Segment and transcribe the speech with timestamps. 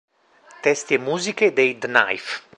[0.63, 2.41] Testi e musiche dei The Knife.